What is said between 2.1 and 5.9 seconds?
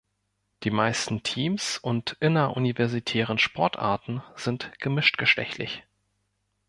inneruniversitären Sportarten sind gemischtgeschlechtlich.